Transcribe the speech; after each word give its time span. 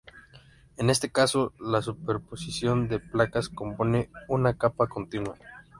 En 0.77 0.89
este 0.89 1.11
caso, 1.11 1.53
la 1.59 1.83
superposición 1.83 2.87
de 2.87 2.99
placas 2.99 3.49
compone 3.49 4.09
una 4.27 4.57
capa 4.57 4.87
continua. 4.87 5.35